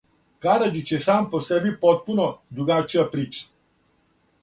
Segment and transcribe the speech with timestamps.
[0.45, 3.49] Караџић је сам по себи потпуно другачија прича.